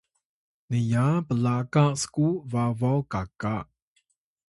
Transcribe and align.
niya 0.71 1.07
plaka 1.27 1.85
sku 2.01 2.27
babaw 2.51 2.99
kaka 3.13 3.55